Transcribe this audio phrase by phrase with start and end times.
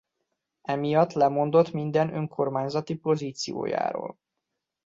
[0.63, 4.17] Emiatt lemondott minden önkormányzati pozíciójáról.